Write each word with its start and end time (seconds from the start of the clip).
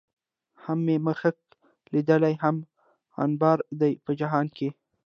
هم 0.63 0.77
مې 0.85 0.95
مښک 1.05 1.37
ليدلي، 1.93 2.33
هم 2.43 2.55
عنبر 3.21 3.57
دي 3.79 3.91
په 4.05 4.11
جهان 4.19 4.47
کې 4.57 4.69